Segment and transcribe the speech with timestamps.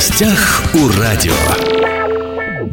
[0.00, 1.34] гостях у радио.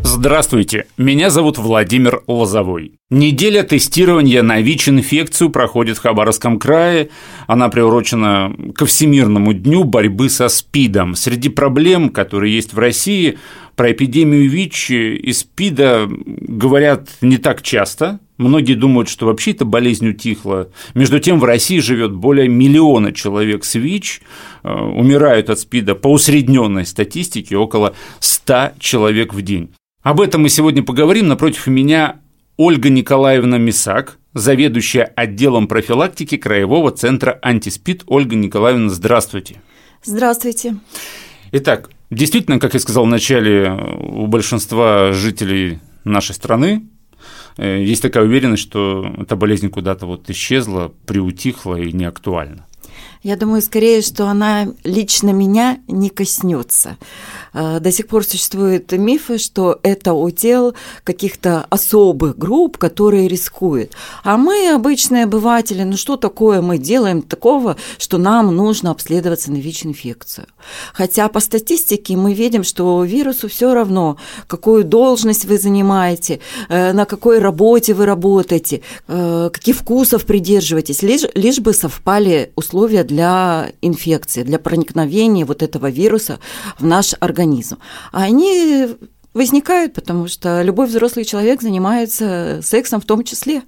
[0.01, 2.93] Здравствуйте, меня зовут Владимир Лозовой.
[3.09, 7.09] Неделя тестирования на ВИЧ-инфекцию проходит в Хабаровском крае.
[7.45, 11.15] Она приурочена ко Всемирному дню борьбы со СПИДом.
[11.15, 13.37] Среди проблем, которые есть в России,
[13.75, 18.21] про эпидемию ВИЧ и СПИДа говорят не так часто.
[18.37, 20.69] Многие думают, что вообще эта болезнь утихла.
[20.93, 24.21] Между тем в России живет более миллиона человек с ВИЧ,
[24.63, 29.71] э, умирают от СПИДа по усредненной статистике около 100 человек в день.
[30.03, 31.27] Об этом мы сегодня поговорим.
[31.27, 32.19] Напротив меня
[32.57, 38.03] Ольга Николаевна Мисак, заведующая отделом профилактики Краевого центра антиспид.
[38.05, 39.61] Ольга Николаевна, здравствуйте.
[40.03, 40.77] Здравствуйте.
[41.51, 46.87] Итак, действительно, как я сказал в начале, у большинства жителей нашей страны
[47.57, 52.66] есть такая уверенность, что эта болезнь куда-то вот исчезла, приутихла и не актуальна.
[53.23, 56.97] Я думаю, скорее, что она лично меня не коснется.
[57.53, 63.93] А, до сих пор существуют мифы, что это удел каких-то особых групп, которые рискуют.
[64.23, 69.57] А мы, обычные обыватели, ну что такое мы делаем такого, что нам нужно обследоваться на
[69.57, 70.47] ВИЧ-инфекцию?
[70.93, 77.05] Хотя по статистике мы видим, что вирусу все равно, какую должность вы занимаете, э, на
[77.05, 84.43] какой работе вы работаете, э, каких вкусов придерживаетесь, лишь, лишь бы совпали условия для инфекции,
[84.43, 86.39] для проникновения вот этого вируса
[86.79, 87.77] в наш организм.
[88.11, 88.87] А они
[89.33, 93.61] возникают, потому что любой взрослый человек занимается сексом в том числе.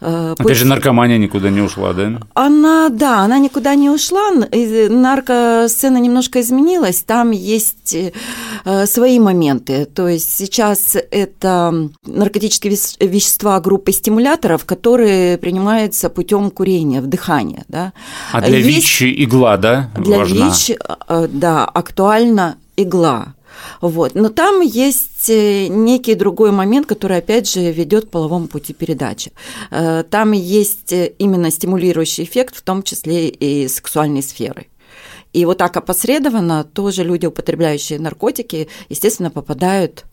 [0.00, 0.60] Э, Опять Пусть...
[0.60, 2.20] же, наркомания никуда не ушла, да?
[2.34, 4.30] Она, да, она никуда не ушла.
[4.30, 7.02] Наркосцена немножко изменилась.
[7.02, 9.86] Там есть э, свои моменты.
[9.86, 17.64] То есть сейчас это наркотические вещества группы стимуляторов, которые принимаются путем курения, вдыхания.
[17.68, 17.92] Да?
[18.32, 19.00] А для есть...
[19.00, 19.90] ВИЧ игла, да?
[19.96, 20.48] Для важна?
[20.48, 20.72] ВИЧ,
[21.08, 23.35] э, да, актуальна игла.
[23.80, 24.14] Вот.
[24.14, 29.32] Но там есть э, некий другой момент, который, опять же, ведет к половому пути передачи.
[29.70, 34.66] Э, там есть э, именно стимулирующий эффект, в том числе и сексуальной сферы.
[35.32, 40.06] И вот так опосредованно тоже люди, употребляющие наркотики, естественно, попадают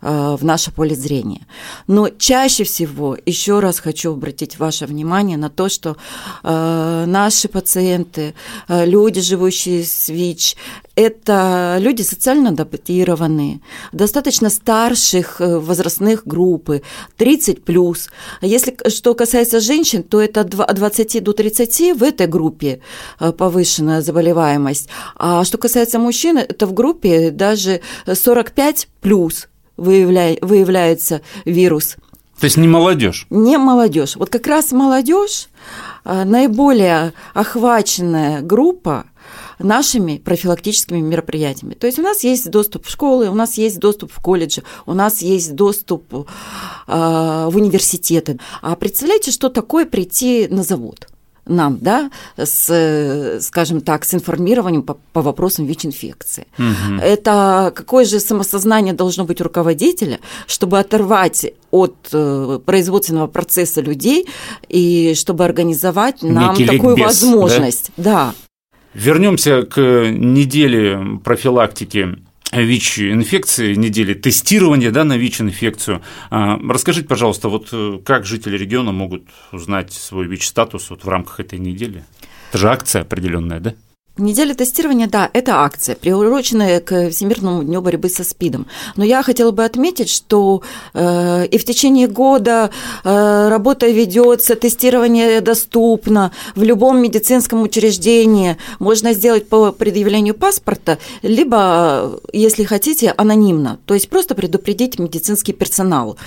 [0.00, 1.46] в наше поле зрения.
[1.86, 5.96] Но чаще всего, еще раз хочу обратить ваше внимание на то, что
[6.42, 8.34] э, наши пациенты,
[8.68, 10.56] э, люди, живущие с ВИЧ,
[10.96, 13.60] это люди социально адаптированные,
[13.92, 16.82] достаточно старших э, возрастных группы,
[17.16, 18.08] 30 плюс.
[18.42, 22.80] Если что касается женщин, то это от 20 до 30 в этой группе
[23.18, 24.88] э, повышенная заболеваемость.
[25.16, 29.48] А что касается мужчин, это в группе даже 45 плюс
[29.80, 30.36] выявля...
[30.40, 31.96] выявляется вирус.
[32.38, 33.26] То есть не молодежь?
[33.28, 34.16] Не молодежь.
[34.16, 35.48] Вот как раз молодежь
[36.04, 39.04] э, наиболее охваченная группа
[39.58, 41.74] нашими профилактическими мероприятиями.
[41.74, 44.94] То есть у нас есть доступ в школы, у нас есть доступ в колледжи, у
[44.94, 46.24] нас есть доступ э,
[46.86, 48.38] в университеты.
[48.62, 51.09] А представляете, что такое прийти на завод?
[51.46, 56.46] Нам, да, с, скажем так, с информированием по, по вопросам ВИЧ-инфекции.
[56.58, 57.00] Угу.
[57.02, 64.28] Это какое же самосознание должно быть у руководителя, чтобы оторвать от э, производственного процесса людей
[64.68, 67.90] и чтобы организовать нам Некий такую ликбез, возможность.
[67.96, 68.04] Да?
[68.04, 68.34] да.
[68.94, 69.80] Вернемся к
[70.10, 72.18] неделе профилактики
[72.52, 76.02] ВИЧ-инфекции, недели тестирования да, на ВИЧ-инфекцию.
[76.30, 81.40] А, расскажите, пожалуйста, вот э, как жители региона могут узнать свой ВИЧ-статус вот в рамках
[81.40, 82.04] этой недели?
[82.50, 83.74] Это же акция определенная, да?
[84.16, 88.66] Неделя тестирования, да, это акция, приуроченная к Всемирному дню борьбы со СПИДом.
[88.96, 90.62] Но я хотела бы отметить, что
[90.92, 92.70] э, и в течение года
[93.04, 98.56] э, работа ведется, тестирование доступно в любом медицинском учреждении.
[98.78, 106.18] Можно сделать по предъявлению паспорта, либо, если хотите, анонимно, то есть просто предупредить медицинский персонал.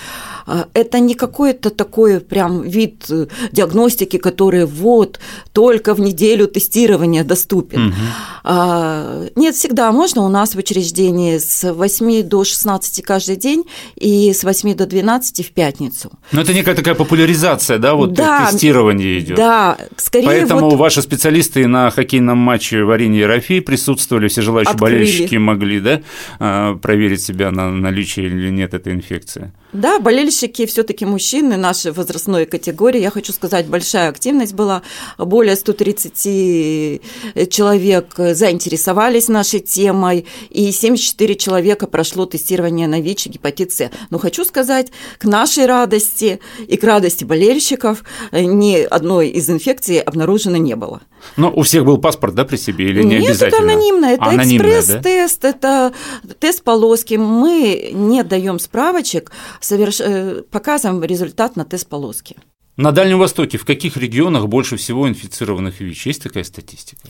[0.48, 5.20] Э, это не какой-то такой прям вид э, диагностики, который вот
[5.52, 7.72] только в неделю тестирования доступен.
[7.78, 9.31] Угу.
[9.35, 13.64] Нет, всегда можно у нас в учреждении с 8 до 16 каждый день
[13.96, 16.11] и с 8 до 12 в пятницу.
[16.31, 19.37] Но это некая такая популяризация, да, вот да, тестирование идет.
[19.37, 20.78] Да, скорее Поэтому вот...
[20.78, 24.96] ваши специалисты на хоккейном матче в арене Ерофей присутствовали, все желающие Открыли.
[24.96, 26.02] болельщики могли, да,
[26.40, 29.53] а, проверить себя на наличие или нет этой инфекции.
[29.73, 33.02] Да, болельщики все-таки мужчины нашей возрастной категории.
[33.02, 34.84] Я хочу сказать, большая активность была.
[35.17, 37.02] Более 130
[37.49, 43.90] человек заинтересовались нашей темой, и 74 человека прошло тестирование на ВИЧ и гепатит С.
[44.11, 50.58] Но хочу сказать, к нашей радости и к радости болельщиков ни одной из инфекций обнаружено
[50.58, 51.02] не было.
[51.37, 53.55] Но у всех был паспорт, да, при себе или не Нет, обязательно?
[53.55, 55.49] это анонимно, это Анонимное, экспресс-тест, да?
[55.49, 55.93] это
[56.40, 57.16] тест полоски.
[57.16, 59.99] Мы не даем справочек, соверш...
[59.99, 62.35] Э, показываем результат на тест полоски.
[62.78, 66.08] На Дальнем Востоке в каких регионах больше всего инфицированных ВИЧ?
[66.08, 67.08] Есть такая статистика?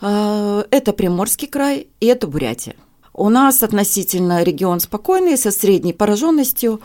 [0.00, 2.74] А, это Приморский край и это Бурятия.
[3.12, 6.80] У нас относительно регион спокойный, со средней пораженностью.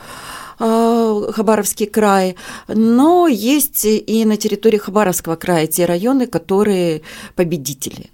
[0.66, 2.38] А, Хабаровский край,
[2.70, 7.02] но есть и на территории Хабаровского края те районы, которые
[7.36, 8.12] победители.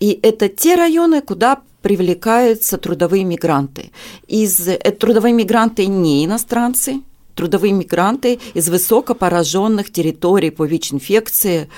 [0.00, 3.92] И это те районы, куда привлекаются трудовые мигранты.
[4.26, 7.00] Из, э, трудовые мигранты не иностранцы,
[7.36, 11.68] трудовые мигранты из высокопораженных территорий по ВИЧ-инфекции,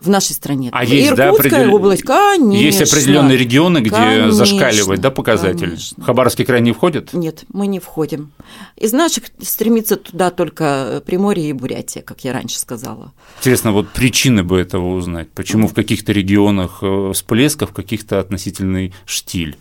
[0.00, 0.70] в нашей стране.
[0.72, 1.70] А есть, Иркутская да, определен...
[1.70, 2.64] область, конечно.
[2.64, 5.68] Есть определенные регионы, где конечно, зашкаливает, да, показатель?
[5.68, 6.04] Конечно.
[6.04, 7.12] Хабаровский край не входит?
[7.12, 8.32] Нет, мы не входим.
[8.76, 13.12] Из наших стремится туда только Приморье и Бурятия, как я раньше сказала.
[13.38, 15.28] Интересно, вот причины бы этого узнать.
[15.30, 19.56] Почему в каких-то регионах э, всплеска, в каких-то относительный штиль?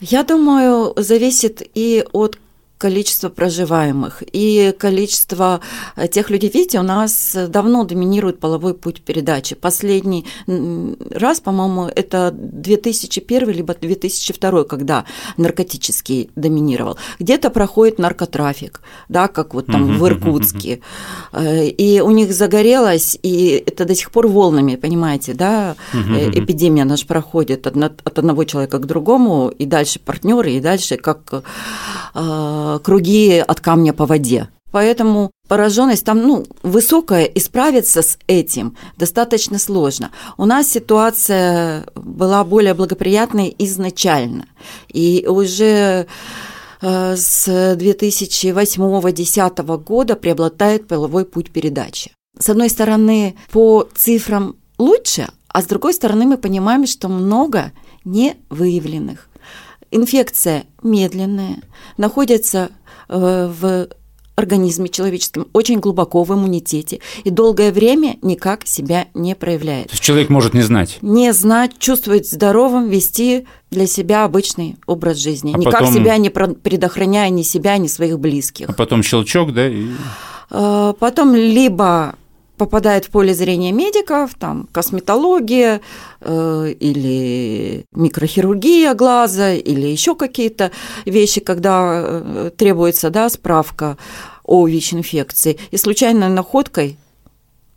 [0.00, 2.38] Я думаю, зависит и от
[2.78, 5.60] количество проживаемых и количество
[5.96, 6.50] э, тех людей.
[6.52, 9.54] Видите, у нас давно доминирует половой путь передачи.
[9.54, 15.04] Последний раз, по-моему, это 2001 либо 2002, когда
[15.36, 16.96] наркотический доминировал.
[17.18, 20.80] Где-то проходит наркотрафик, да, как вот там в Иркутске.
[21.32, 26.84] Э, и у них загорелось, и это до сих пор волнами, понимаете, да, э, эпидемия
[26.84, 31.42] наша проходит от одного человека к другому, и дальше партнеры, и дальше как
[32.82, 34.48] круги от камня по воде.
[34.70, 40.10] Поэтому пораженность там ну, высокая, и справиться с этим достаточно сложно.
[40.36, 44.44] У нас ситуация была более благоприятной изначально.
[44.92, 46.06] И уже
[46.82, 52.12] э, с 2008-2010 года преобладает половой путь передачи.
[52.38, 57.72] С одной стороны, по цифрам лучше, а с другой стороны, мы понимаем, что много
[58.04, 59.27] невыявленных.
[59.90, 61.62] Инфекция медленная,
[61.96, 62.70] находится
[63.08, 63.88] э, в
[64.38, 69.88] организме человеческом очень глубоко в иммунитете и долгое время никак себя не проявляет.
[69.88, 70.98] То есть человек может не знать?
[71.02, 75.92] Не знать, чувствовать здоровым, вести для себя обычный образ жизни, а никак потом...
[75.92, 78.68] себя не предохраняя ни себя, ни своих близких.
[78.68, 79.68] А потом щелчок, да?
[79.68, 79.86] И...
[80.50, 82.14] Э, потом либо
[82.58, 85.80] попадает в поле зрения медиков, там косметология
[86.20, 90.70] э, или микрохирургия глаза или еще какие-то
[91.06, 93.96] вещи, когда э, требуется да, справка
[94.44, 96.96] о ВИЧ-инфекции, и случайной находкой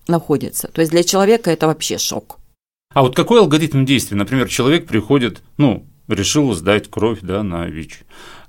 [0.08, 0.68] находится.
[0.68, 2.40] То есть для человека это вообще шок.
[2.94, 4.18] А вот какой алгоритм действий?
[4.18, 8.02] Например, человек приходит, ну, решил сдать кровь да, на ВИЧ.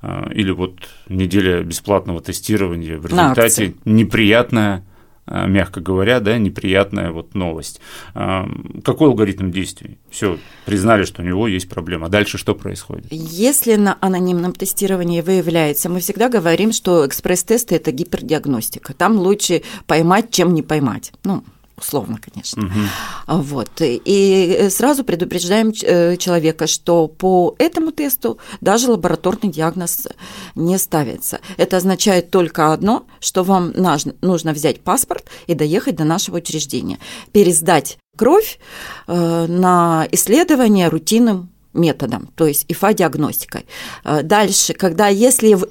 [0.02, 0.75] Э, или вот
[1.08, 4.85] неделя бесплатного тестирования, в результате неприятная
[5.26, 7.80] мягко говоря, да, неприятная вот новость.
[8.14, 8.44] Э,
[8.84, 9.98] какой алгоритм действий?
[10.10, 12.08] Все, признали, что у него есть проблема.
[12.08, 13.06] Дальше что происходит?
[13.10, 18.94] Если на анонимном тестировании выявляется, мы всегда говорим, что экспресс-тесты– это гипердиагностика.
[18.94, 21.12] Там лучше поймать, чем не поймать.
[21.25, 21.44] Ну,
[21.76, 22.64] условно, конечно.
[22.64, 23.42] Угу.
[23.42, 23.70] Вот.
[23.80, 30.06] И сразу предупреждаем э, человека, что по этому тесту даже лабораторный диагноз
[30.54, 31.40] не ставится.
[31.56, 33.72] Это означает только одно, что вам
[34.20, 36.98] нужно взять паспорт и доехать до нашего учреждения,
[37.32, 38.58] пересдать кровь
[39.06, 43.66] э, на исследование рутинным методом, то есть ИФА-диагностикой.
[44.04, 45.66] Э, дальше, когда если в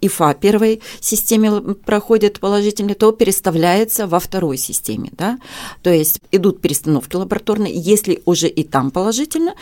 [0.00, 5.10] ИФА первой системе проходит положительный, то переставляется во второй системе.
[5.12, 5.38] Да?
[5.82, 7.72] То есть идут перестановки лабораторные.
[7.74, 9.54] Если уже и там положительно,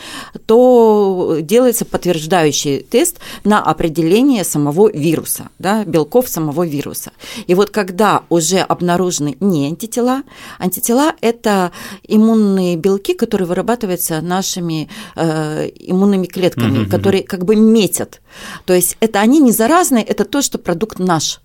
[0.45, 7.11] то делается подтверждающий тест на определение самого вируса, да, белков самого вируса.
[7.47, 10.23] И вот когда уже обнаружены не антитела,
[10.59, 11.71] антитела– это
[12.07, 18.21] иммунные белки, которые вырабатываются нашими э, иммунными клетками, угу, которые как бы метят.
[18.65, 21.41] То есть это они не заразные, это то, что продукт наш,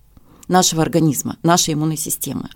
[0.48, 2.48] нашего организма, нашей иммунной системы.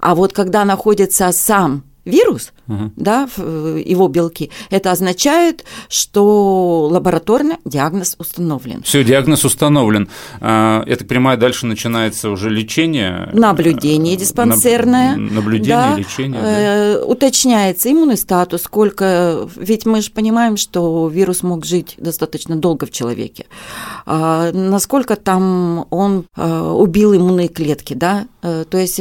[0.00, 2.92] А вот когда находится сам вирус, угу.
[2.96, 8.82] да, э, его белки, это означает, что лабораторно диагноз установлен.
[8.82, 10.08] Все, диагноз установлен.
[10.40, 13.30] А, я так понимаю, дальше начинается уже лечение.
[13.32, 15.16] Наблюдение диспансерное.
[15.16, 16.40] Наблюдение, да, лечение.
[16.40, 16.48] Да.
[16.48, 19.48] Э, уточняется иммунный статус, сколько.
[19.56, 23.46] Ведь мы же понимаем, что вирус мог жить достаточно долго в человеке.
[24.06, 28.96] А, насколько там он э, убил иммунные клетки, да, то есть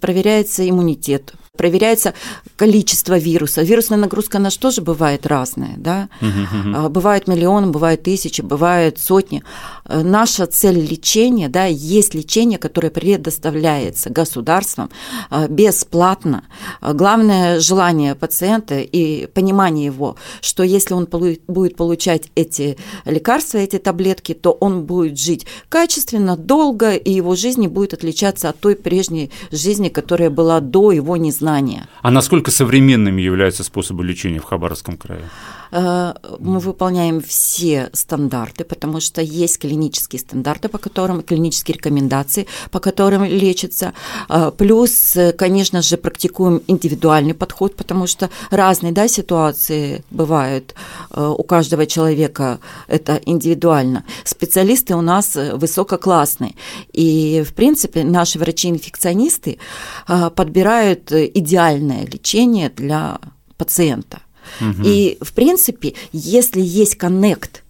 [0.00, 2.14] проверяется иммунитет, проверяется
[2.56, 3.62] количество вируса.
[3.62, 6.08] Вирусная нагрузка, она же тоже бывает разная, да?
[6.20, 9.42] Угу, Бывает миллионы, бывает тысячи, бывает сотни.
[9.88, 14.90] Наша цель лечения, да, есть лечение, которое предоставляется государством
[15.30, 16.44] э, бесплатно.
[16.80, 21.08] Главное желание пациента и понимание его, что если он
[21.46, 27.66] будет получать эти лекарства, эти таблетки, то он будет жить качественно, долго, и его жизнь
[27.66, 31.88] будет отличаться от той прежней жизни, которая была до его незнания знания.
[32.02, 35.24] А насколько современными являются способы лечения в Хабаровском крае?
[35.70, 42.80] Э, мы выполняем все стандарты, потому что есть клинические стандарты, по которым, клинические рекомендации, по
[42.80, 43.92] которым лечится.
[44.28, 50.74] Э, плюс, конечно же, практикуем индивидуальный подход, потому что разные да, ситуации бывают
[51.10, 54.04] э, у каждого человека, это индивидуально.
[54.24, 56.54] Специалисты у нас высококлассные.
[56.92, 59.58] И, в принципе, наши врачи-инфекционисты
[60.06, 63.18] подбирают идеальное лечение для
[63.56, 64.20] пациента.
[64.60, 64.82] Угу.
[64.84, 67.64] И, в принципе, если есть коннект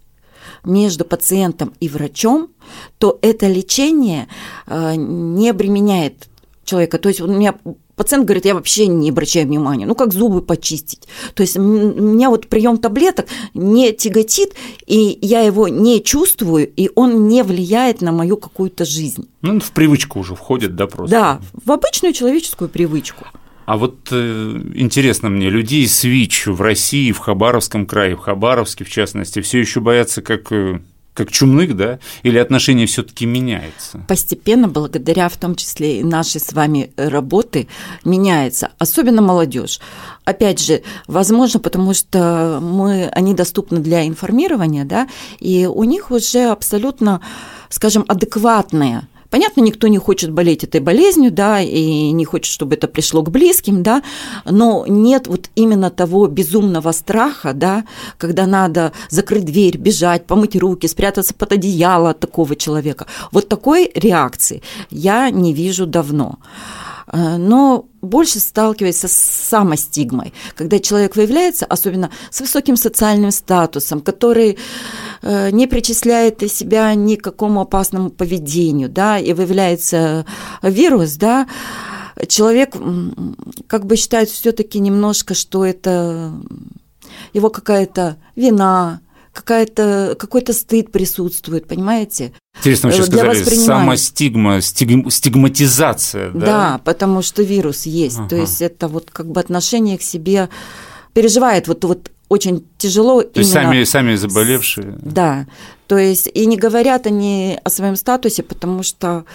[0.63, 2.49] между пациентом и врачом,
[2.97, 4.27] то это лечение
[4.67, 6.29] э, не обременяет
[6.63, 6.97] человека.
[6.99, 7.55] То есть у меня
[7.99, 11.07] пациент говорит, я вообще не обращаю внимания, ну как зубы почистить.
[11.33, 14.53] То есть меня вот прием таблеток не тяготит,
[14.85, 19.27] и я его не чувствую, и он не влияет на мою какую-то жизнь.
[19.41, 21.11] Ну, в привычку уже входит, да, просто?
[21.11, 23.25] Да, в обычную человеческую привычку.
[23.69, 28.83] А вот э, интересно мне, людей с ВИЧ в России, в Хабаровском крае, в Хабаровске
[28.83, 30.79] в частности, все еще боятся как э,
[31.13, 31.99] как чумных, да?
[32.23, 34.03] Или отношение все-таки меняется?
[34.07, 37.67] Постепенно, благодаря в том числе и нашей с вами работы,
[38.03, 39.79] меняется, особенно молодежь.
[40.25, 45.07] Опять же, возможно, потому что мы, они доступны для информирования, да,
[45.39, 47.21] и у них уже абсолютно,
[47.69, 52.87] скажем, адекватные Понятно, никто не хочет болеть этой болезнью, да, и не хочет, чтобы это
[52.87, 54.01] пришло к близким, да,
[54.45, 57.85] но нет вот именно того безумного страха, да,
[58.17, 63.05] когда надо закрыть дверь, бежать, помыть руки, спрятаться под одеяло такого человека.
[63.31, 66.39] Вот такой реакции я не вижу давно.
[67.11, 74.57] Э, но больше сталкивается с самостигмой, когда человек выявляется, особенно с высоким социальным статусом, который
[75.21, 80.25] не причисляет себя ни к какому опасному поведению, да, и выявляется
[80.61, 81.47] вирус, да,
[82.27, 82.75] человек
[83.67, 86.33] как бы считает все-таки немножко, что это
[87.33, 89.01] его какая-то вина,
[89.33, 92.33] какая-то, какой-то стыд присутствует, понимаете?
[92.57, 96.45] Интересно, вы сейчас сказали, самостигма, стиг, стигматизация, да?
[96.45, 98.29] Да, потому что вирус есть, ага.
[98.29, 100.49] то есть это вот как бы отношение к себе
[101.13, 103.21] переживает вот, вот очень тяжело.
[103.23, 104.97] То есть сами, сами заболевшие?
[105.01, 105.47] Да,
[105.87, 109.25] то есть и не говорят они о своем статусе, потому что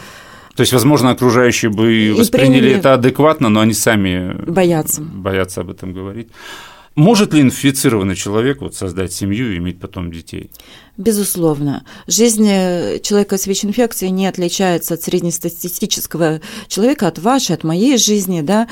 [0.56, 2.78] то есть, возможно, окружающие бы восприняли приняли...
[2.78, 5.02] это адекватно, но они сами боятся.
[5.02, 6.28] боятся об этом говорить.
[6.94, 10.52] Может ли инфицированный человек вот, создать семью и иметь потом детей?
[10.96, 11.84] Безусловно.
[12.06, 18.42] Жизнь э, человека с ВИЧ-инфекцией не отличается от среднестатистического человека, от вашей, от моей жизни.
[18.42, 18.68] Да?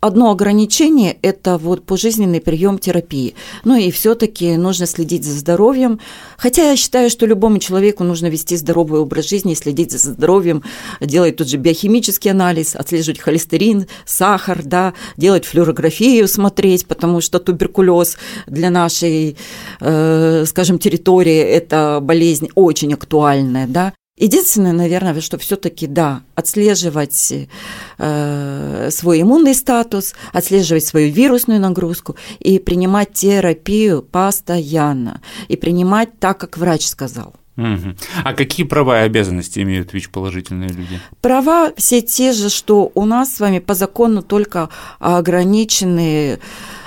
[0.00, 3.34] Одно ограничение– это вот пожизненный прием терапии.
[3.64, 6.00] Ну и все-таки нужно следить за здоровьем.
[6.38, 10.62] Хотя я считаю, что любому человеку нужно вести здоровый образ жизни, следить за здоровьем,
[11.02, 18.16] делать тот же биохимический анализ, отслеживать холестерин, сахар, да, делать флюорографию, смотреть, потому что туберкулез
[18.46, 19.36] для нашей,
[19.80, 23.92] э, скажем, территории– это болезнь очень актуальная, да.
[24.20, 27.32] Единственное, наверное, что все-таки, да, отслеживать
[27.98, 35.22] э, свой иммунный статус, отслеживать свою вирусную нагрузку и принимать терапию постоянно.
[35.48, 37.34] И принимать так, как врач сказал.
[37.56, 37.96] Угу.
[38.24, 41.00] А какие права и обязанности имеют ВИЧ-положительные люди?
[41.22, 46.40] Права все те же, что у нас с вами по закону только ограниченные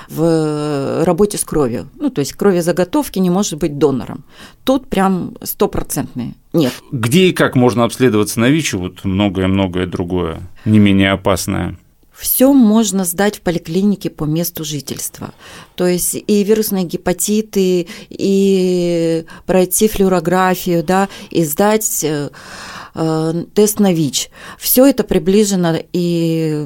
[0.08, 1.88] в работе с кровью.
[1.98, 4.24] Ну, то есть кровезаготовки не может быть донором.
[4.64, 6.72] Тут прям стопроцентные нет.
[6.92, 11.78] Где и как можно обследоваться на ВИЧ, вот многое-многое другое, не менее опасное?
[12.12, 15.34] Все можно сдать в поликлинике по месту жительства.
[15.74, 22.30] То есть и вирусные гепатиты, и пройти флюорографию, да, и сдать э, Э,
[22.94, 24.30] тест на ВИЧ.
[24.58, 26.64] Все это приближено и,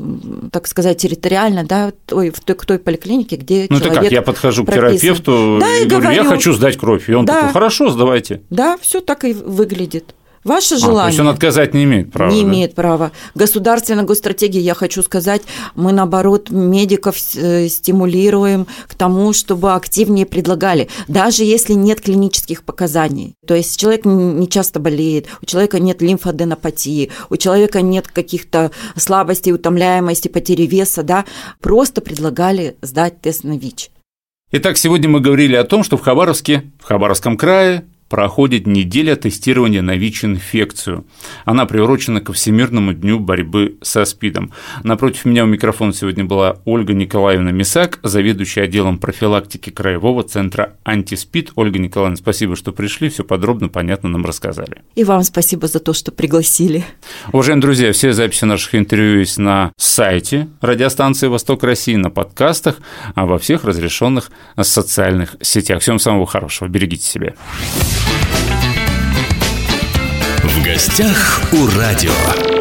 [0.52, 3.97] так сказать, территориально, да, той, в той, к той поликлинике, где ну, человек.
[3.97, 4.12] Ну, как?
[4.12, 4.97] Я подхожу прописан.
[4.97, 7.08] к терапевту да, и, и говорю, говорю, я хочу сдать кровь.
[7.08, 8.42] И он да, такой, хорошо, сдавайте.
[8.50, 10.14] Да, все так и выглядит
[10.48, 11.00] Ваше желание.
[11.00, 12.32] А, то есть он отказать не имеет права.
[12.32, 12.48] Не да?
[12.48, 13.12] имеет права.
[13.34, 15.42] Государственная госстратегия, я хочу сказать,
[15.74, 23.34] мы наоборот медиков э, стимулируем к тому, чтобы активнее предлагали, даже если нет клинических показаний.
[23.46, 29.52] То есть человек не часто болеет, у человека нет лимфоденопатии, у человека нет каких-то слабостей,
[29.52, 31.26] утомляемости, потери веса, да,
[31.60, 33.90] просто предлагали сдать тест на ВИЧ.
[34.50, 39.82] Итак, сегодня мы говорили о том, что в Хабаровске, в Хабаровском крае проходит неделя тестирования
[39.82, 41.06] на ВИЧ-инфекцию.
[41.44, 44.52] Она приурочена ко Всемирному дню борьбы со СПИДом.
[44.82, 51.52] Напротив меня у микрофона сегодня была Ольга Николаевна Мисак, заведующая отделом профилактики Краевого центра «Антиспид».
[51.54, 54.82] Ольга Николаевна, спасибо, что пришли, все подробно, понятно нам рассказали.
[54.94, 56.84] И вам спасибо за то, что пригласили.
[57.32, 62.78] Уважаемые друзья, все записи наших интервью есть на сайте радиостанции «Восток России», на подкастах,
[63.14, 65.82] а во всех разрешенных социальных сетях.
[65.82, 67.34] Всем самого хорошего, берегите себя.
[70.58, 72.57] В гостях у радио.